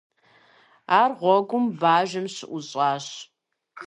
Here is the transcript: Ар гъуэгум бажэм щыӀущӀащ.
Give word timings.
Ар 1.01 1.11
гъуэгум 1.19 1.65
бажэм 1.81 2.25
щыӀущӀащ. 2.35 3.05